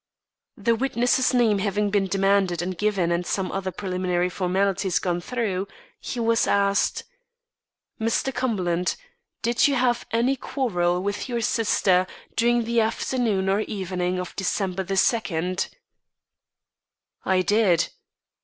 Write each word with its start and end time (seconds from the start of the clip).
The 0.57 0.73
witness's 0.75 1.31
name 1.31 1.59
having 1.59 1.91
been 1.91 2.07
demanded 2.07 2.63
and 2.63 2.75
given 2.75 3.11
and 3.11 3.23
some 3.23 3.51
other 3.51 3.69
preliminary 3.69 4.29
formalities 4.29 4.97
gone 4.97 5.21
through, 5.21 5.67
he 5.99 6.19
was 6.19 6.47
asked: 6.47 7.03
"Mr. 7.99 8.33
Cumberland, 8.33 8.95
did 9.43 9.67
you 9.67 9.75
have 9.75 10.07
any 10.09 10.35
quarrel 10.35 11.03
with 11.03 11.29
your 11.29 11.41
sister 11.41 12.07
during 12.35 12.63
the 12.63 12.81
afternoon 12.81 13.47
or 13.47 13.59
evening 13.59 14.19
of 14.19 14.35
December 14.35 14.81
the 14.81 14.97
second?" 14.97 15.67
"I 17.23 17.43
did." 17.43 17.89